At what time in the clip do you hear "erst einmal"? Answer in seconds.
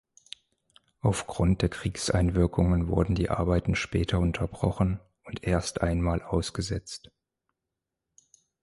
5.43-6.23